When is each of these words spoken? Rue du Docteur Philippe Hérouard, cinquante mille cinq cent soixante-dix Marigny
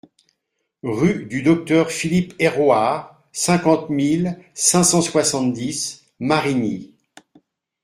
Rue 0.81 1.25
du 1.25 1.43
Docteur 1.43 1.91
Philippe 1.91 2.33
Hérouard, 2.39 3.21
cinquante 3.31 3.91
mille 3.91 4.39
cinq 4.55 4.81
cent 4.83 5.01
soixante-dix 5.03 6.05
Marigny 6.19 6.95